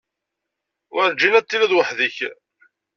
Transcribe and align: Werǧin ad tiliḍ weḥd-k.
Werǧin 0.93 1.37
ad 1.39 1.45
tiliḍ 1.47 1.71
weḥd-k. 1.75 2.17